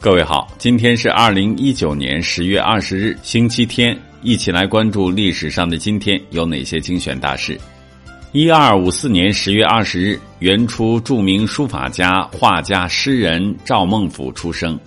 [0.00, 7.58] 各位好，今天是二零一九年十月二十日，星期天，一起来关注历史上的今天有哪些精选大事。
[8.30, 14.78] 一二五四年十月二十日，元初著名书法家、画家、诗人赵孟俯出生。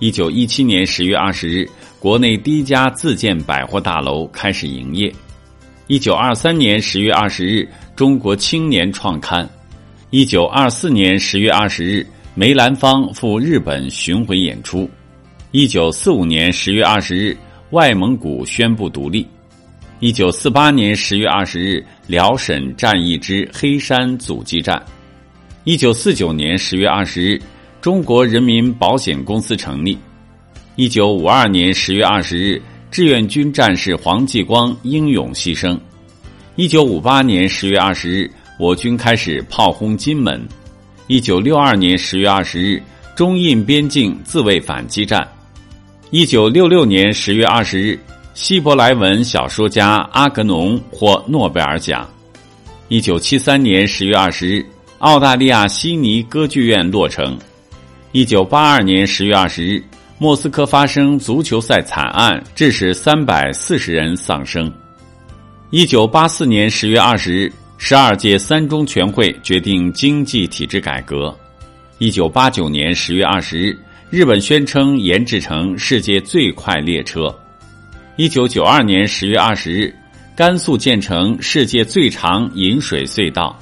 [0.00, 1.70] 一九一七年十月二十日，
[2.00, 5.14] 国内第一家自建百货大楼开始营业。
[5.86, 9.48] 一九二三年十月二十日，中国青年创刊。
[10.10, 12.04] 一九二四年十月二十日。
[12.34, 14.88] 梅兰芳赴日本巡回演出。
[15.50, 17.36] 一九四五年十月二十日，
[17.72, 19.26] 外蒙古宣布独立。
[20.00, 24.82] 一九四八年十月二十日，辽沈战役之黑山阻击战。
[25.64, 27.42] 一九四九年十月二十日，
[27.82, 29.98] 中国人民保险公司成立。
[30.76, 35.78] 一九五二年十月二十日，志愿军战士黄继光英勇牺牲。
[36.56, 40.42] 一九五八年十月二十日，我军开始炮轰金门。
[41.08, 42.80] 一九六二年十月二十日，
[43.16, 45.26] 中印边境自卫反击战。
[46.10, 47.98] 一九六六年十月二十日，
[48.34, 52.08] 希伯来文小说家阿格农获诺贝尔奖。
[52.86, 54.64] 一九七三年十月二十日，
[54.98, 57.36] 澳大利亚悉尼歌剧院落成。
[58.12, 59.82] 一九八二年十月二十日，
[60.18, 64.72] 莫斯科发生足球赛惨案，致使三百四十人丧生。
[65.70, 67.52] 一九八四年十月二十日。
[67.84, 71.36] 十二届三中全会决定经济体制改革。
[71.98, 73.76] 一九八九年十月二十日，
[74.08, 77.36] 日本宣称研制成世界最快列车。
[78.14, 79.92] 一九九二年十月二十日，
[80.36, 83.58] 甘肃建成世界最长引水隧道。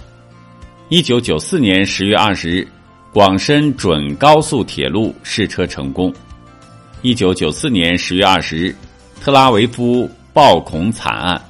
[0.91, 2.69] 一九九四年十月二十日，
[3.15, 6.13] 广深准高速铁路试车成功。
[7.01, 8.77] 一九九四年十月二十日，
[9.19, 11.43] 特拉维夫暴恐惨案。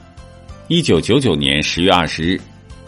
[0.69, 2.41] 一九九九年十月二十日。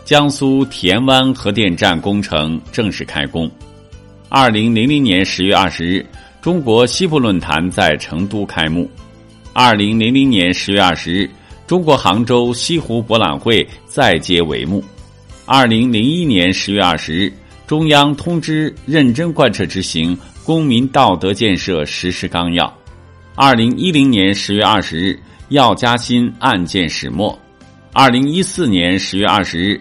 [0.05, 3.49] 江苏田湾核电站工程正式开工。
[4.29, 6.05] 二零零零年十月二十日，
[6.41, 8.91] 中国西部论坛在成都开幕。
[9.53, 11.31] 二零零零年十月二十日，
[11.69, 14.83] 中国杭州西湖博览会再揭帷幕。
[15.47, 17.33] 二零零一年十月二十日，
[17.69, 22.73] 中央通知认真贯彻执行公民道德建设实施纲要。
[23.37, 25.21] 二零一零年十月二十日，
[25.51, 27.39] 药家鑫案件始末。
[27.93, 29.81] 二零一四年十月二十日。